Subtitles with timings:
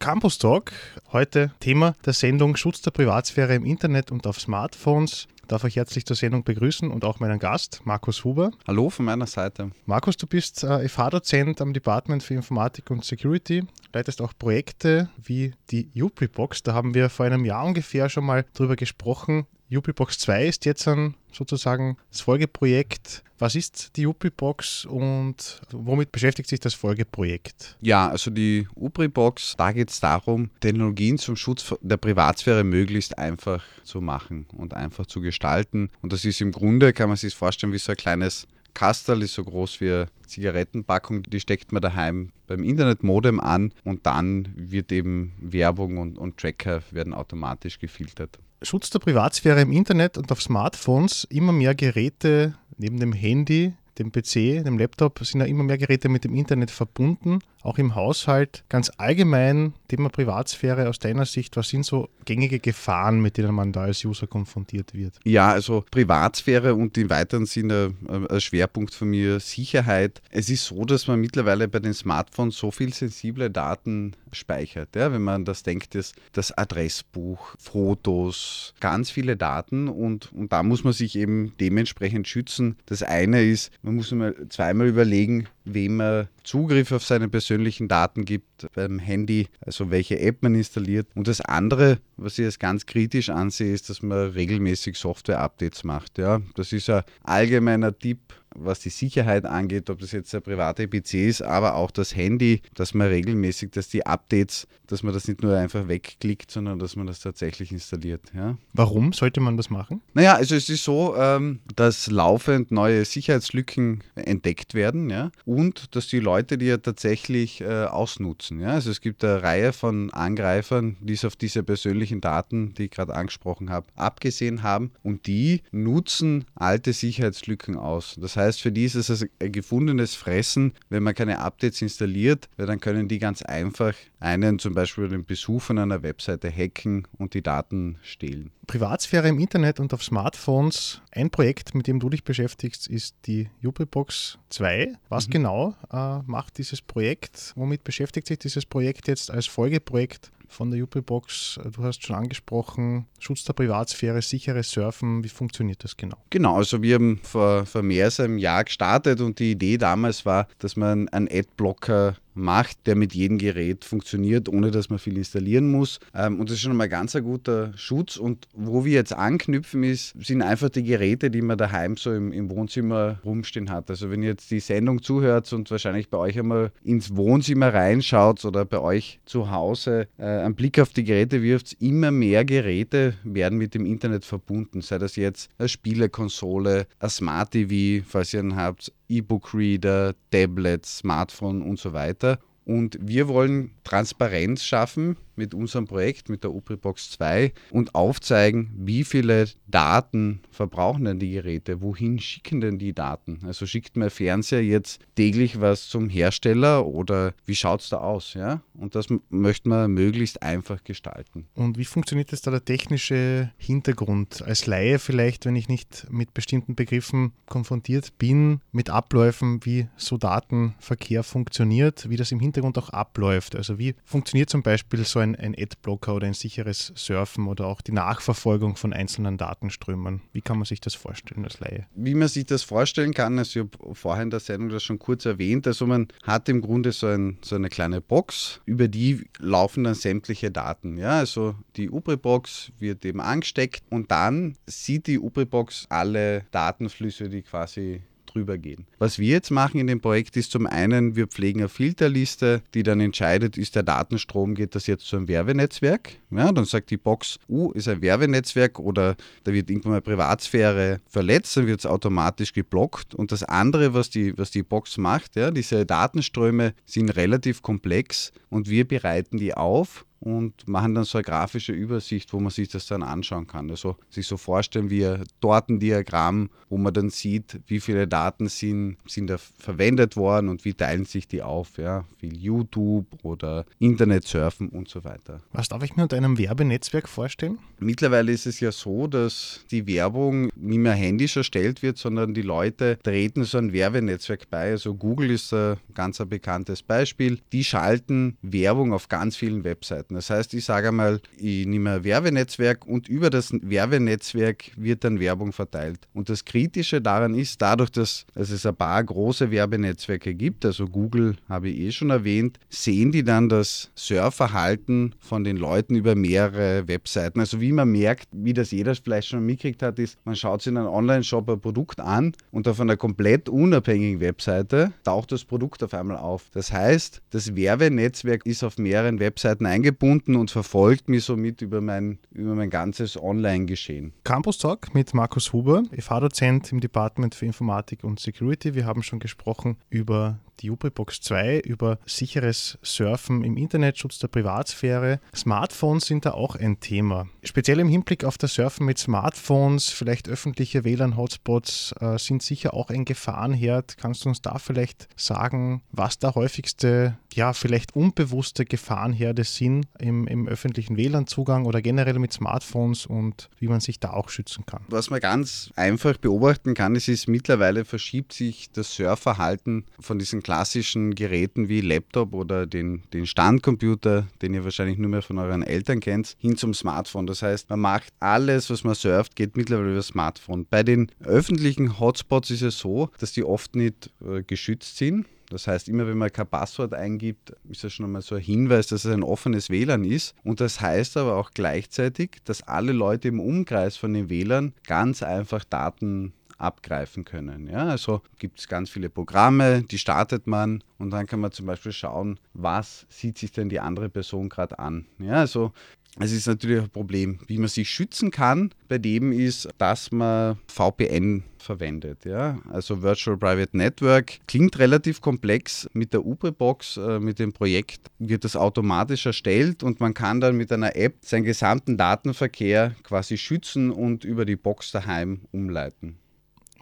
[0.00, 0.72] Campus Talk.
[1.12, 5.28] Heute Thema der Sendung Schutz der Privatsphäre im Internet und auf Smartphones.
[5.42, 8.50] Ich darf euch herzlich zur Sendung begrüßen und auch meinen Gast, Markus Huber.
[8.66, 9.72] Hallo von meiner Seite.
[9.84, 15.52] Markus, du bist äh, FH-Dozent am Department für Informatik und Security, leitest auch Projekte wie
[15.70, 16.62] die UPRI-Box.
[16.62, 19.46] Da haben wir vor einem Jahr ungefähr schon mal drüber gesprochen.
[19.70, 26.48] UPRI-Box 2 ist jetzt ein, sozusagen das Folgeprojekt was ist die UPI-Box und womit beschäftigt
[26.48, 27.76] sich das Folgeprojekt?
[27.80, 33.64] Ja, also die UPRI-Box, da geht es darum, Technologien zum Schutz der Privatsphäre möglichst einfach
[33.82, 35.88] zu machen und einfach zu gestalten.
[36.02, 39.34] Und das ist im Grunde, kann man sich vorstellen, wie so ein kleines Kastel ist
[39.34, 44.92] so groß wie eine Zigarettenpackung, die steckt man daheim beim Internetmodem an und dann wird
[44.92, 48.38] eben Werbung und, und Tracker werden automatisch gefiltert.
[48.62, 51.24] Schutz der Privatsphäre im Internet und auf Smartphones.
[51.24, 56.08] Immer mehr Geräte neben dem Handy dem PC, dem Laptop sind ja immer mehr Geräte
[56.08, 58.64] mit dem Internet verbunden, auch im Haushalt.
[58.68, 63.72] Ganz allgemein, Thema Privatsphäre aus deiner Sicht, was sind so gängige Gefahren, mit denen man
[63.72, 65.18] da als User konfrontiert wird?
[65.24, 70.22] Ja, also Privatsphäre und im weiteren Sinne äh, ein Schwerpunkt von mir Sicherheit.
[70.30, 74.94] Es ist so, dass man mittlerweile bei den Smartphones so viel sensible Daten speichert.
[74.96, 75.12] Ja?
[75.12, 80.84] Wenn man das denkt, das, das Adressbuch, Fotos, ganz viele Daten und, und da muss
[80.84, 82.76] man sich eben dementsprechend schützen.
[82.86, 88.66] Das eine ist, muss mal zweimal überlegen, wem man Zugriff auf seine persönlichen Daten gibt
[88.74, 91.08] beim Handy, also welche App man installiert.
[91.14, 96.18] Und das andere, was ich als ganz kritisch ansehe, ist, dass man regelmäßig Software-Updates macht.
[96.18, 98.20] Ja, das ist ein allgemeiner Tipp
[98.54, 102.62] was die Sicherheit angeht, ob das jetzt der private PC ist, aber auch das Handy,
[102.74, 106.96] dass man regelmäßig, dass die Updates, dass man das nicht nur einfach wegklickt, sondern dass
[106.96, 108.22] man das tatsächlich installiert.
[108.34, 108.56] Ja.
[108.72, 110.02] Warum sollte man das machen?
[110.14, 116.08] Naja, also es ist so, ähm, dass laufend neue Sicherheitslücken entdeckt werden ja, und dass
[116.08, 118.60] die Leute die ja tatsächlich äh, ausnutzen.
[118.60, 118.70] Ja.
[118.72, 122.90] Also es gibt eine Reihe von Angreifern, die es auf diese persönlichen Daten, die ich
[122.90, 128.16] gerade angesprochen habe, abgesehen haben und die nutzen alte Sicherheitslücken aus.
[128.18, 132.48] Das heißt, heißt, für die ist es ein gefundenes Fressen, wenn man keine Updates installiert,
[132.56, 137.06] weil dann können die ganz einfach einen zum Beispiel den Besuch von einer Webseite hacken
[137.18, 138.50] und die Daten stehlen.
[138.66, 141.02] Privatsphäre im Internet und auf Smartphones.
[141.10, 144.94] Ein Projekt, mit dem du dich beschäftigst, ist die Jubibox 2.
[145.08, 145.32] Was mhm.
[145.32, 147.52] genau äh, macht dieses Projekt?
[147.56, 151.60] Womit beschäftigt sich dieses Projekt jetzt als Folgeprojekt von der UP-Box.
[151.72, 155.24] Du hast schon angesprochen, Schutz der Privatsphäre, sicheres Surfen.
[155.24, 156.16] Wie funktioniert das genau?
[156.28, 160.26] Genau, also wir haben vor, vor mehr als einem Jahr gestartet und die Idee damals
[160.26, 165.16] war, dass man einen Adblocker macht, der mit jedem Gerät funktioniert, ohne dass man viel
[165.16, 166.00] installieren muss.
[166.14, 168.16] Ähm, und das ist schon mal ganz ein guter Schutz.
[168.16, 172.32] Und wo wir jetzt anknüpfen, ist, sind einfach die Geräte, die man daheim so im,
[172.32, 173.90] im Wohnzimmer rumstehen hat.
[173.90, 178.44] Also wenn ihr jetzt die Sendung zuhört und wahrscheinlich bei euch einmal ins Wohnzimmer reinschaut
[178.44, 183.14] oder bei euch zu Hause äh, einen Blick auf die Geräte wirft, immer mehr Geräte
[183.24, 184.80] werden mit dem Internet verbunden.
[184.82, 191.62] Sei das jetzt eine Spielekonsole, ein Smart TV, falls ihr einen habt, E-Book-Reader, Tablet, Smartphone
[191.62, 192.38] und so weiter.
[192.64, 199.04] Und wir wollen Transparenz schaffen mit unserem Projekt, mit der UPRIBox 2 und aufzeigen, wie
[199.04, 203.40] viele Daten verbrauchen denn die Geräte, wohin schicken denn die Daten.
[203.46, 208.34] Also schickt mein Fernseher jetzt täglich was zum Hersteller oder wie schaut es da aus?
[208.34, 208.60] Ja?
[208.74, 211.46] Und das möchte man möglichst einfach gestalten.
[211.54, 214.42] Und wie funktioniert jetzt da der technische Hintergrund?
[214.42, 220.18] Als Laie vielleicht, wenn ich nicht mit bestimmten Begriffen konfrontiert bin, mit Abläufen, wie so
[220.18, 223.56] Datenverkehr funktioniert, wie das im Hintergrund auch abläuft.
[223.56, 227.66] Also wie funktioniert zum Beispiel so ein ein, ein Adblocker oder ein sicheres Surfen oder
[227.66, 230.22] auch die Nachverfolgung von einzelnen Datenströmen?
[230.32, 231.86] Wie kann man sich das vorstellen als Laie?
[231.94, 234.98] Wie man sich das vorstellen kann, also ich habe vorhin in der Sendung das schon
[234.98, 239.24] kurz erwähnt, also man hat im Grunde so, ein, so eine kleine Box, über die
[239.38, 240.96] laufen dann sämtliche Daten.
[240.96, 247.42] Ja, also die UBRI-Box wird eben angesteckt und dann sieht die UBRI-Box alle Datenflüsse, die
[247.42, 248.02] quasi
[248.32, 248.86] drüber gehen.
[248.98, 252.82] Was wir jetzt machen in dem Projekt ist zum einen, wir pflegen eine Filterliste, die
[252.82, 256.12] dann entscheidet, ist der Datenstrom, geht das jetzt zu einem Werbenetzwerk?
[256.30, 261.00] Ja, dann sagt die Box, uh, ist ein Werbenetzwerk oder da wird irgendwann mal Privatsphäre
[261.06, 263.14] verletzt, dann wird es automatisch geblockt.
[263.14, 268.32] Und das andere, was die, was die Box macht, ja, diese Datenströme sind relativ komplex
[268.48, 272.68] und wir bereiten die auf und machen dann so eine grafische Übersicht, wo man sich
[272.68, 273.70] das dann anschauen kann.
[273.70, 278.98] Also sich so vorstellen wie ein Tortendiagramm, wo man dann sieht, wie viele Daten sind,
[279.06, 281.78] sind da verwendet worden und wie teilen sich die auf.
[281.78, 282.04] Ja?
[282.18, 285.40] Viel YouTube oder Internet surfen und so weiter.
[285.52, 287.58] Was darf ich mir unter einem Werbenetzwerk vorstellen?
[287.78, 292.42] Mittlerweile ist es ja so, dass die Werbung nicht mehr händisch erstellt wird, sondern die
[292.42, 294.70] Leute treten so ein Werbenetzwerk bei.
[294.70, 297.40] Also Google ist ein ganz ein bekanntes Beispiel.
[297.52, 300.09] Die schalten Werbung auf ganz vielen Webseiten.
[300.14, 305.20] Das heißt, ich sage einmal, ich nehme ein Werbenetzwerk und über das Werbenetzwerk wird dann
[305.20, 306.08] Werbung verteilt.
[306.12, 311.36] Und das Kritische daran ist, dadurch, dass, es ein paar große Werbenetzwerke gibt, also Google
[311.48, 316.88] habe ich eh schon erwähnt, sehen die dann das Surfverhalten von den Leuten über mehrere
[316.88, 317.40] Webseiten.
[317.40, 320.72] Also wie man merkt, wie das jeder vielleicht schon mitgekriegt hat, ist, man schaut sich
[320.72, 325.82] in einem Online-Shop ein Produkt an und auf einer komplett unabhängigen Webseite taucht das Produkt
[325.82, 326.50] auf einmal auf.
[326.52, 329.99] Das heißt, das Werbenetzwerk ist auf mehreren Webseiten eingebunden
[330.36, 334.12] und verfolgt mich somit über mein, über mein ganzes Online-Geschehen.
[334.24, 338.74] Campus Talk mit Markus Huber, FH-Dozent im Department für Informatik und Security.
[338.74, 344.28] Wir haben schon gesprochen über die UBRIBox 2 über sicheres Surfen im Internet, Schutz der
[344.28, 345.20] Privatsphäre.
[345.34, 347.28] Smartphones sind da auch ein Thema.
[347.42, 352.90] Speziell im Hinblick auf das Surfen mit Smartphones, vielleicht öffentliche WLAN-Hotspots äh, sind sicher auch
[352.90, 353.96] ein Gefahrenherd.
[353.98, 360.26] Kannst du uns da vielleicht sagen, was da häufigste, ja, vielleicht unbewusste Gefahrenherde sind im,
[360.26, 364.84] im öffentlichen WLAN-Zugang oder generell mit Smartphones und wie man sich da auch schützen kann?
[364.88, 370.42] Was man ganz einfach beobachten kann, ist, ist mittlerweile verschiebt sich das Surfverhalten von diesen
[370.50, 375.62] klassischen Geräten wie Laptop oder den, den Standcomputer, den ihr wahrscheinlich nur mehr von euren
[375.62, 377.28] Eltern kennt, hin zum Smartphone.
[377.28, 380.66] Das heißt, man macht alles, was man surft, geht mittlerweile über Smartphone.
[380.68, 385.26] Bei den öffentlichen Hotspots ist es so, dass die oft nicht äh, geschützt sind.
[385.50, 388.88] Das heißt, immer wenn man kein Passwort eingibt, ist das schon einmal so ein Hinweis,
[388.88, 390.34] dass es ein offenes WLAN ist.
[390.42, 395.22] Und das heißt aber auch gleichzeitig, dass alle Leute im Umkreis von dem WLAN ganz
[395.22, 397.66] einfach Daten abgreifen können.
[397.68, 401.66] Ja, also gibt es ganz viele Programme, die startet man und dann kann man zum
[401.66, 405.06] Beispiel schauen, was sieht sich denn die andere Person gerade an.
[405.18, 405.72] Ja, also
[406.18, 407.38] es ist natürlich ein Problem.
[407.46, 412.24] Wie man sich schützen kann bei dem ist, dass man VPN verwendet.
[412.24, 412.58] Ja?
[412.70, 415.88] Also Virtual Private Network klingt relativ komplex.
[415.92, 420.56] Mit der UBRE-Box, äh, mit dem Projekt, wird das automatisch erstellt und man kann dann
[420.56, 426.18] mit einer App seinen gesamten Datenverkehr quasi schützen und über die Box daheim umleiten.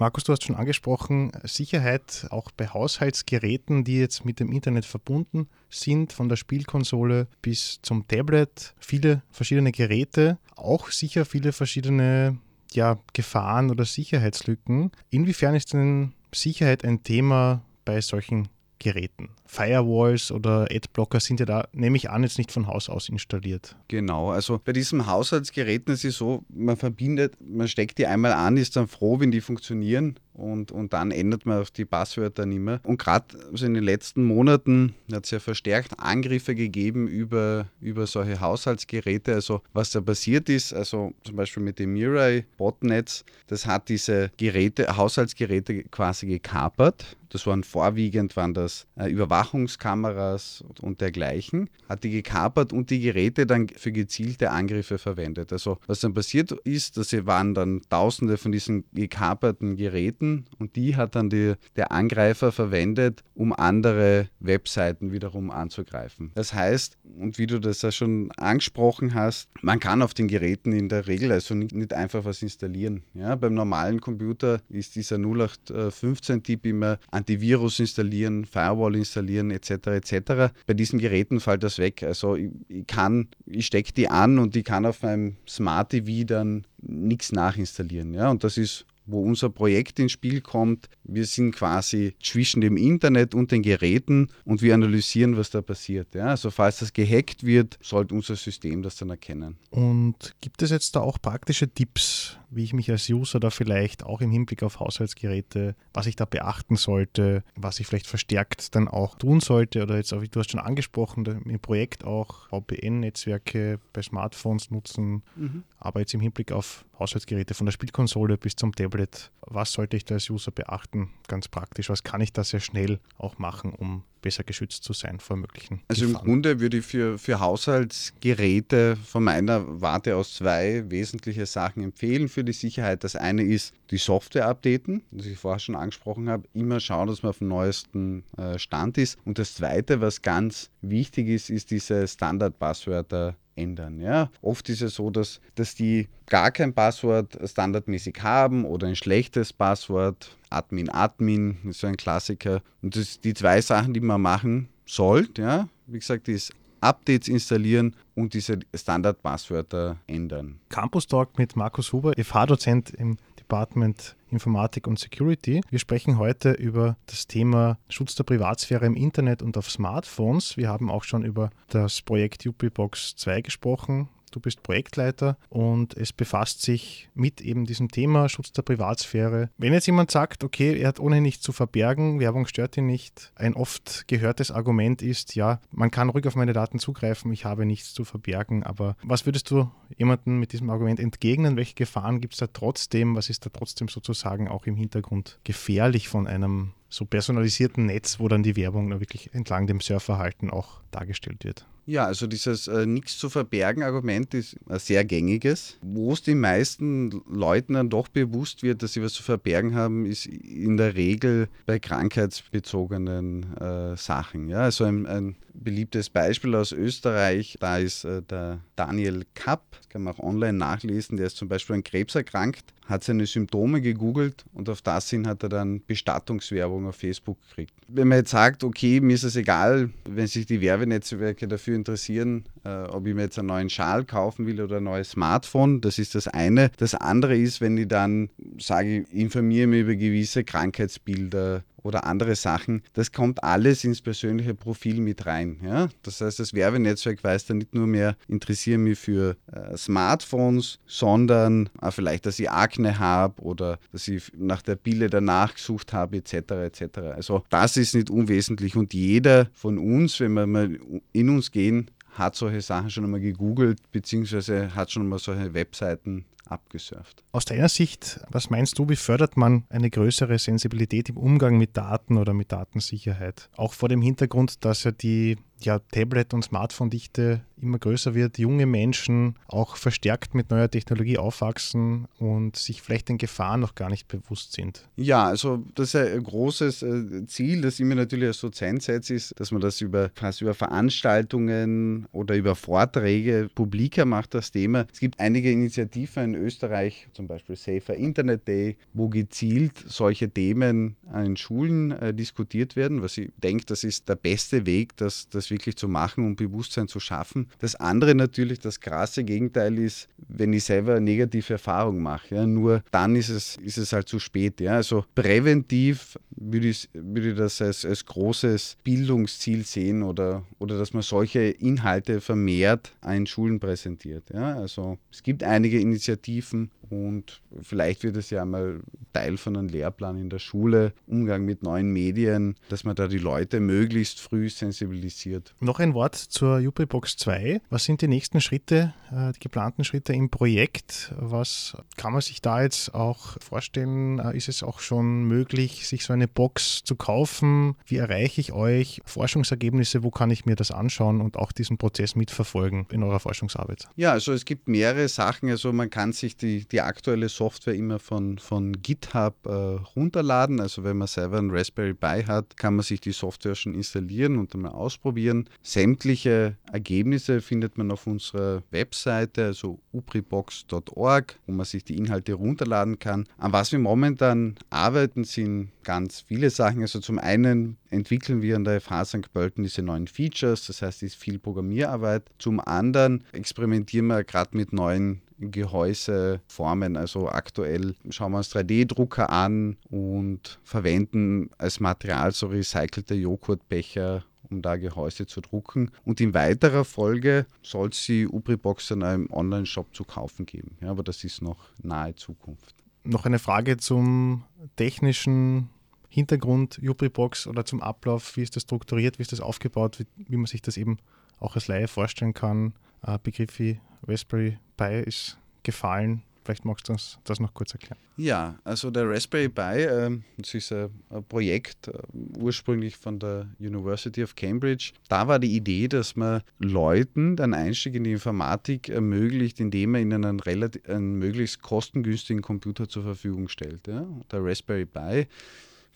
[0.01, 5.49] Markus, du hast schon angesprochen, Sicherheit auch bei Haushaltsgeräten, die jetzt mit dem Internet verbunden
[5.71, 12.39] sind, von der Spielkonsole bis zum Tablet, viele verschiedene Geräte, auch sicher viele verschiedene
[12.73, 14.93] ja, Gefahren oder Sicherheitslücken.
[15.11, 18.47] Inwiefern ist denn Sicherheit ein Thema bei solchen
[18.79, 19.31] Geräten.
[19.47, 23.77] Firewalls oder Adblocker sind ja da, nehme ich an, jetzt nicht von Haus aus installiert.
[23.89, 28.57] Genau, also bei diesen Haushaltsgeräten ist es so, man verbindet, man steckt die einmal an,
[28.57, 32.61] ist dann froh, wenn die funktionieren und, und dann ändert man auch die Passwörter nicht
[32.61, 32.81] mehr.
[32.85, 38.07] Und gerade also in den letzten Monaten hat es ja verstärkt Angriffe gegeben über, über
[38.07, 39.35] solche Haushaltsgeräte.
[39.35, 44.31] Also was da passiert ist, also zum Beispiel mit dem Mirai Botnetz, das hat diese
[44.37, 47.17] Geräte, Haushaltsgeräte quasi gekapert.
[47.31, 53.47] Das waren vorwiegend waren das äh, Überwachungskameras und dergleichen, hat die gekapert und die Geräte
[53.47, 55.53] dann für gezielte Angriffe verwendet.
[55.53, 60.77] Also was dann passiert ist, dass sie waren dann Tausende von diesen gekaperten Geräten und
[60.77, 66.33] die hat dann die, der Angreifer verwendet, um andere Webseiten wiederum anzugreifen.
[66.35, 70.73] Das heißt, und wie du das ja schon angesprochen hast, man kann auf den Geräten
[70.73, 73.03] in der Regel also nicht, nicht einfach was installieren.
[73.15, 79.71] Ja, beim normalen Computer ist dieser 0815-Tipp immer Antivirus installieren, Firewall installieren etc.
[79.89, 80.53] etc.
[80.67, 82.03] Bei diesen Geräten fällt das weg.
[82.03, 82.51] Also ich,
[82.87, 88.15] kann, ich stecke die an und ich kann auf meinem Smart TV dann nichts nachinstallieren.
[88.15, 90.89] Ja, und das ist wo unser Projekt ins Spiel kommt.
[91.03, 96.15] Wir sind quasi zwischen dem Internet und den Geräten und wir analysieren, was da passiert.
[96.15, 99.57] Ja, also falls das gehackt wird, sollte unser System das dann erkennen.
[99.71, 104.05] Und gibt es jetzt da auch praktische Tipps, wie ich mich als User da vielleicht
[104.05, 108.89] auch im Hinblick auf Haushaltsgeräte, was ich da beachten sollte, was ich vielleicht verstärkt dann
[108.89, 114.03] auch tun sollte oder jetzt, auch, du hast schon angesprochen, im Projekt auch VPN-Netzwerke bei
[114.03, 115.65] Smartphones nutzen, mhm.
[115.79, 120.05] aber jetzt im Hinblick auf Haushaltsgeräte von der Spielkonsole bis zum Tablet, was sollte ich
[120.05, 121.11] da als User beachten?
[121.27, 125.21] Ganz praktisch, was kann ich da sehr schnell auch machen, um besser geschützt zu sein
[125.21, 125.81] vor möglichen.
[125.89, 126.21] Also Gefahren.
[126.21, 132.29] im Grunde würde ich für, für Haushaltsgeräte von meiner Warte aus zwei wesentliche Sachen empfehlen
[132.29, 133.05] für die Sicherheit.
[133.05, 137.23] Das eine ist die Software updaten, das ich vorher schon angesprochen habe, immer schauen, dass
[137.23, 139.19] man auf dem neuesten äh, Stand ist.
[139.25, 144.01] Und das zweite, was ganz wichtig ist, ist diese Standardpasswörter ändern.
[144.01, 144.31] Ja?
[144.41, 149.53] Oft ist es so, dass, dass die gar kein Passwort standardmäßig haben oder ein schlechtes
[149.53, 150.37] Passwort.
[150.51, 152.63] Admin, Admin ist so ein Klassiker.
[152.83, 157.95] Und das, die zwei Sachen, die man machen sollte, ja, wie gesagt, ist Updates installieren
[158.15, 160.61] und diese Standardpasswörter ändern.
[160.69, 165.63] Campus Talk mit Markus Huber, FH-Dozent im Department Informatik und Security.
[165.71, 170.57] Wir sprechen heute über das Thema Schutz der Privatsphäre im Internet und auf Smartphones.
[170.57, 174.09] Wir haben auch schon über das Projekt UPBox 2 gesprochen.
[174.31, 179.51] Du bist Projektleiter und es befasst sich mit eben diesem Thema Schutz der Privatsphäre.
[179.59, 183.33] Wenn jetzt jemand sagt, okay, er hat ohnehin nichts zu verbergen, Werbung stört ihn nicht,
[183.35, 187.67] ein oft gehörtes Argument ist, ja, man kann ruhig auf meine Daten zugreifen, ich habe
[187.67, 188.63] nichts zu verbergen.
[188.63, 191.57] Aber was würdest du jemandem mit diesem Argument entgegnen?
[191.57, 193.15] Welche Gefahren gibt es da trotzdem?
[193.17, 198.29] Was ist da trotzdem sozusagen auch im Hintergrund gefährlich von einem so personalisierten Netz, wo
[198.29, 201.67] dann die Werbung wirklich entlang dem Surfverhalten auch dargestellt wird?
[201.89, 205.79] Ja, also dieses äh, nichts zu verbergen Argument ist ein sehr gängiges.
[205.81, 210.05] Wo es den meisten Leuten dann doch bewusst wird, dass sie was zu verbergen haben,
[210.05, 214.51] ist in der Regel bei krankheitsbezogenen äh, Sachen.
[214.51, 219.89] Ja, also ein, ein, beliebtes Beispiel aus Österreich, da ist äh, der Daniel Kapp, das
[219.89, 223.81] kann man auch online nachlesen, der ist zum Beispiel an Krebs erkrankt, hat seine Symptome
[223.81, 227.75] gegoogelt und auf das hin hat er dann Bestattungswerbung auf Facebook gekriegt.
[227.89, 232.45] Wenn man jetzt sagt, okay, mir ist es egal, wenn sich die Werbenetzwerke dafür interessieren,
[232.91, 235.81] ob ich mir jetzt einen neuen Schal kaufen will oder ein neues Smartphone.
[235.81, 236.71] Das ist das eine.
[236.77, 242.35] Das andere ist, wenn ich dann sage, ich informiere mich über gewisse Krankheitsbilder oder andere
[242.37, 245.59] Sachen, das kommt alles ins persönliche Profil mit rein.
[245.63, 245.89] Ja?
[246.03, 251.71] Das heißt, das Werbenetzwerk weiß dann nicht nur mehr, interessiere mich für äh, Smartphones, sondern
[251.81, 256.19] äh, vielleicht, dass ich Akne habe oder dass ich nach der Pille danach gesucht habe,
[256.19, 256.35] etc.
[256.35, 256.99] etc.
[257.15, 260.79] Also das ist nicht unwesentlich und jeder von uns, wenn wir mal
[261.13, 266.25] in uns gehen, hat solche Sachen schon einmal gegoogelt, beziehungsweise hat schon einmal solche Webseiten
[266.47, 267.23] abgesurft.
[267.33, 271.77] Aus deiner Sicht, was meinst du, wie fördert man eine größere Sensibilität im Umgang mit
[271.77, 273.51] Daten oder mit Datensicherheit?
[273.57, 278.67] Auch vor dem Hintergrund, dass ja die ja, Tablet- und Smartphone-Dichte immer größer wird, junge
[278.67, 284.09] Menschen auch verstärkt mit neuer Technologie aufwachsen und sich vielleicht den Gefahren noch gar nicht
[284.09, 284.89] bewusst sind.
[284.97, 289.15] Ja, also das ist ein großes äh, Ziel, das ich mir natürlich als Dozent setze,
[289.15, 294.87] ist, dass man das über fast über Veranstaltungen oder über Vorträge publiker macht, das Thema.
[294.93, 300.97] Es gibt einige Initiativen in Österreich, zum Beispiel Safer Internet Day, wo gezielt solche Themen
[301.11, 305.48] an Schulen äh, diskutiert werden, was ich denke, das ist der beste Weg, dass das
[305.51, 307.49] wirklich zu machen und Bewusstsein zu schaffen.
[307.59, 312.35] Das andere natürlich, das krasse Gegenteil ist, wenn ich selber negative Erfahrung mache.
[312.35, 314.61] Ja, nur dann ist es, ist es halt zu spät.
[314.61, 314.75] Ja.
[314.75, 320.93] Also präventiv würde ich, würde ich das als, als großes Bildungsziel sehen oder, oder dass
[320.93, 324.25] man solche Inhalte vermehrt an Schulen präsentiert.
[324.33, 324.57] Ja.
[324.57, 328.81] Also es gibt einige Initiativen, und vielleicht wird es ja mal
[329.13, 333.19] Teil von einem Lehrplan in der Schule, Umgang mit neuen Medien, dass man da die
[333.19, 335.55] Leute möglichst früh sensibilisiert.
[335.61, 337.61] Noch ein Wort zur UP-Box 2.
[337.71, 341.13] Was sind die nächsten Schritte, äh, die geplanten Schritte im Projekt?
[341.19, 344.19] Was kann man sich da jetzt auch vorstellen?
[344.19, 347.75] Äh, ist es auch schon möglich, sich so eine Box zu kaufen?
[347.87, 349.01] Wie erreiche ich euch?
[349.05, 353.89] Forschungsergebnisse, wo kann ich mir das anschauen und auch diesen Prozess mitverfolgen in eurer Forschungsarbeit?
[353.97, 355.49] Ja, also es gibt mehrere Sachen.
[355.51, 360.61] Also man kann sich die, die aktuelle Software immer von, von GitHub äh, runterladen.
[360.61, 364.39] Also wenn man selber ein Raspberry Pi hat, kann man sich die Software schon installieren
[364.39, 365.49] und einmal ausprobieren.
[365.63, 372.99] Sämtliche Ergebnisse findet man auf unserer Webseite, also upribox.org, wo man sich die Inhalte runterladen
[372.99, 373.27] kann.
[373.39, 376.83] An was wir momentan arbeiten, sind ganz viele Sachen.
[376.83, 379.33] Also zum einen entwickeln wir an der FH St.
[379.33, 382.31] Pölten diese neuen Features, das heißt, es ist viel Programmierarbeit.
[382.39, 386.97] Zum anderen experimentieren wir gerade mit neuen Gehäuseformen.
[386.97, 394.63] Also aktuell schauen wir uns 3D-Drucker an und verwenden als Material so recycelte Joghurtbecher um
[394.63, 395.91] da Gehäuse zu drucken.
[396.05, 400.77] Und in weiterer Folge soll es die UbriBox in einem Online-Shop zu kaufen geben.
[400.81, 402.75] Ja, aber das ist noch nahe Zukunft.
[403.05, 404.45] Noch eine Frage zum
[404.77, 405.71] technischen
[406.09, 408.37] Hintergrund UbriBox oder zum Ablauf.
[408.37, 410.99] Wie ist das strukturiert, wie ist das aufgebaut, wie, wie man sich das eben
[411.41, 412.73] auch als Laie vorstellen kann.
[413.07, 416.23] Äh, Begriff wie Raspberry Pi ist gefallen.
[416.45, 417.99] Vielleicht magst du uns das noch kurz erklären.
[418.17, 421.93] Ja, also der Raspberry Pi, äh, das ist ein, ein Projekt äh,
[422.39, 424.93] ursprünglich von der University of Cambridge.
[425.11, 430.01] Da war die Idee, dass man Leuten den Einstieg in die Informatik ermöglicht, indem man
[430.01, 433.87] ihnen einen, relativ, einen möglichst kostengünstigen Computer zur Verfügung stellt.
[433.87, 434.07] Ja?
[434.33, 435.27] Der Raspberry Pi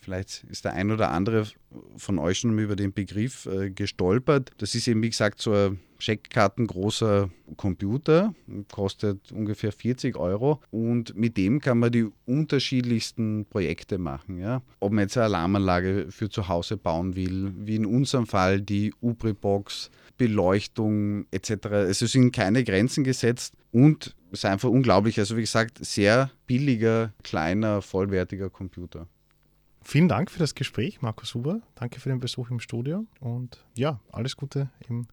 [0.03, 1.47] Vielleicht ist der ein oder andere
[1.97, 4.51] von euch schon über den Begriff äh, gestolpert.
[4.59, 8.35] Das ist eben, wie gesagt, so ein Scheckkartengroßer Computer,
[8.73, 14.39] kostet ungefähr 40 Euro und mit dem kann man die unterschiedlichsten Projekte machen.
[14.39, 14.63] Ja?
[14.81, 18.93] Ob man jetzt eine Alarmanlage für zu Hause bauen will, wie in unserem Fall die
[19.01, 21.67] UPRI-Box, Beleuchtung etc.
[21.89, 25.21] Es sind keine Grenzen gesetzt und es ist einfach unglaublich.
[25.21, 29.07] Also wie gesagt, sehr billiger, kleiner, vollwertiger Computer.
[29.85, 31.61] Vielen Dank für das Gespräch, Markus Huber.
[31.75, 35.07] Danke für den Besuch im Studio und ja, alles Gute in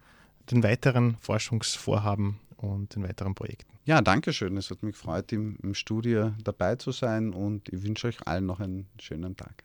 [0.52, 3.72] den weiteren Forschungsvorhaben und den weiteren Projekten.
[3.86, 4.58] Ja, danke schön.
[4.58, 8.46] Es hat mich gefreut, im, im Studio dabei zu sein und ich wünsche euch allen
[8.46, 9.64] noch einen schönen Tag.